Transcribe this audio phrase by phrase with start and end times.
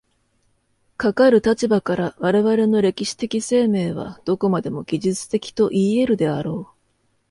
[0.97, 6.77] かかる立場から、我々の歴史的生命はどこまでも技術的といい得るであろう。